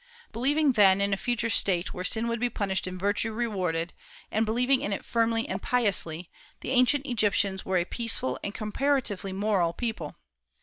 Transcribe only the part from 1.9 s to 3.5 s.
where sin would be punished and virtue